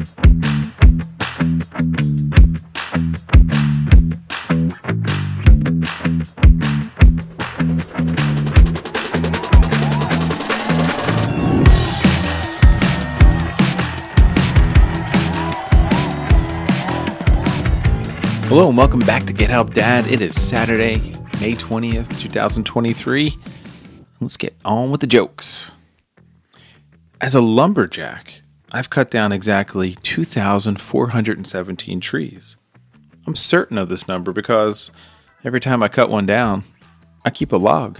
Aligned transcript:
Hello 0.00 0.06
and 18.68 18.76
welcome 18.76 19.00
back 19.00 19.26
to 19.26 19.34
Get 19.34 19.50
Help 19.50 19.74
Dad. 19.74 20.06
It 20.06 20.22
is 20.22 20.34
Saturday, 20.34 20.96
May 21.40 21.52
20th, 21.52 22.18
2023. 22.18 23.36
Let's 24.18 24.38
get 24.38 24.56
on 24.64 24.90
with 24.90 25.02
the 25.02 25.06
jokes. 25.06 25.72
As 27.20 27.34
a 27.34 27.42
lumberjack, 27.42 28.39
I've 28.72 28.88
cut 28.88 29.10
down 29.10 29.32
exactly 29.32 29.96
2,417 30.02 32.00
trees. 32.00 32.56
I'm 33.26 33.34
certain 33.34 33.76
of 33.76 33.88
this 33.88 34.06
number 34.06 34.32
because 34.32 34.92
every 35.44 35.58
time 35.58 35.82
I 35.82 35.88
cut 35.88 36.08
one 36.08 36.24
down, 36.24 36.62
I 37.24 37.30
keep 37.30 37.50
a 37.52 37.56
log. 37.56 37.98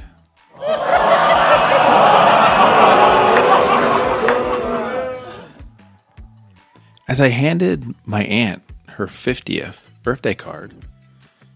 As 7.09 7.20
I 7.20 7.30
handed 7.30 7.87
my 8.06 8.23
aunt 8.23 8.62
her 8.90 9.09
50th 9.09 9.88
birthday 10.04 10.34
card, 10.34 10.73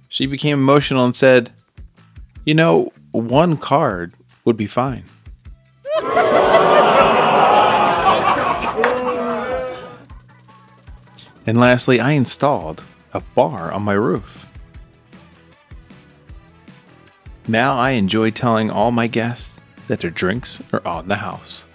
she 0.09 0.27
became 0.27 0.59
emotional 0.59 1.05
and 1.05 1.15
said, 1.15 1.53
You 2.45 2.55
know, 2.55 2.93
one 3.13 3.59
card 3.59 4.15
would 4.45 4.57
be 4.57 4.67
fine. 4.67 5.05
and 11.47 11.59
lastly, 11.59 12.01
I 12.01 12.13
installed 12.13 12.83
a 13.13 13.21
bar 13.21 13.73
on 13.73 13.83
my 13.83 13.93
roof. 13.93 14.51
Now 17.47 17.79
I 17.79 17.91
enjoy 17.91 18.31
telling 18.31 18.71
all 18.71 18.91
my 18.91 19.07
guests 19.07 19.55
that 19.87 20.01
their 20.01 20.11
drinks 20.11 20.63
are 20.73 20.81
on 20.87 21.09
the 21.09 21.17
house. 21.17 21.67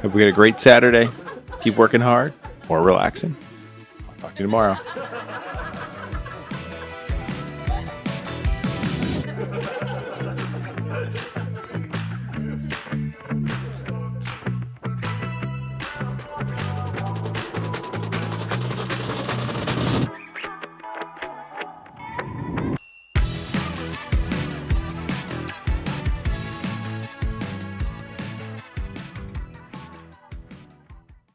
Hope 0.00 0.12
we 0.12 0.20
get 0.20 0.28
a 0.28 0.32
great 0.32 0.60
Saturday. 0.60 1.08
Keep 1.60 1.76
working 1.76 2.00
hard 2.00 2.32
or 2.68 2.82
relaxing. 2.82 3.36
I'll 4.08 4.16
talk 4.16 4.34
to 4.34 4.40
you 4.40 4.46
tomorrow. 4.46 4.78